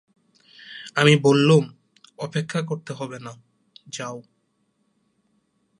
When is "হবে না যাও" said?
2.93-4.17